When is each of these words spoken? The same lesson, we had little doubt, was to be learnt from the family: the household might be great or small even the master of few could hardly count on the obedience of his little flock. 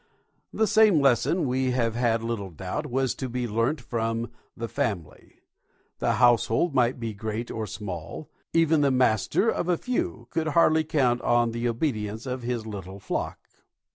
The 0.51 0.65
same 0.65 0.99
lesson, 0.99 1.45
we 1.47 1.69
had 1.73 2.23
little 2.23 2.49
doubt, 2.49 2.87
was 2.89 3.13
to 3.13 3.29
be 3.29 3.47
learnt 3.47 3.79
from 3.79 4.31
the 4.57 4.67
family: 4.67 5.41
the 5.99 6.13
household 6.13 6.73
might 6.73 6.99
be 6.99 7.13
great 7.13 7.51
or 7.51 7.67
small 7.67 8.27
even 8.51 8.81
the 8.81 8.89
master 8.89 9.47
of 9.51 9.79
few 9.79 10.25
could 10.31 10.47
hardly 10.57 10.83
count 10.85 11.21
on 11.21 11.51
the 11.51 11.69
obedience 11.69 12.25
of 12.25 12.41
his 12.41 12.65
little 12.65 12.99
flock. 12.99 13.37